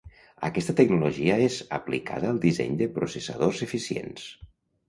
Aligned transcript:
Aquesta 0.47 0.73
tecnologia 0.79 1.35
és 1.49 1.57
aplicada 1.79 2.31
al 2.31 2.39
disseny 2.47 2.75
de 2.81 2.91
processadors 2.97 3.63
eficients. 3.67 4.27